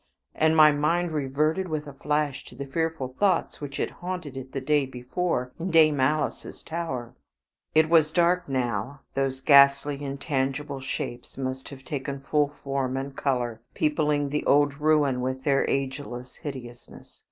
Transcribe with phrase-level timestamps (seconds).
[0.33, 4.51] and my mind reverted with a flash to the fearful thoughts which had haunted it
[4.51, 7.13] the day before in Dame Alice's tower.
[7.75, 9.01] It was dark now.
[9.13, 15.21] Those ghastly intangible shapes must have taken full form and color, peopling the old ruin
[15.21, 17.19] with their ageless hideousness.